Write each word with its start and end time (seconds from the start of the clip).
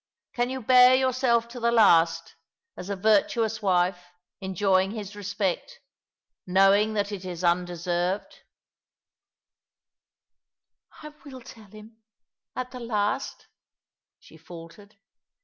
Can 0.33 0.49
you 0.49 0.63
bear 0.63 0.95
yourself 0.95 1.47
to 1.49 1.59
the 1.59 1.71
last, 1.71 2.33
as 2.75 2.89
a 2.89 2.95
virtuous 2.95 3.61
wife— 3.61 4.05
enjoying 4.39 4.89
his 4.89 5.15
respect— 5.15 5.79
knowing 6.47 6.95
that 6.95 7.11
it 7.11 7.23
is 7.23 7.43
undeserved 7.43 8.39
""I 11.03 11.09
will 11.23 11.41
tell 11.41 11.65
him— 11.69 11.97
at 12.55 12.71
the 12.71 12.79
last," 12.79 13.45
she 14.19 14.37
faltered. 14.37 14.97